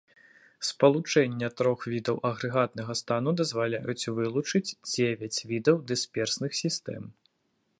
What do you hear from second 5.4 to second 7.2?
відаў дысперсных сістэм.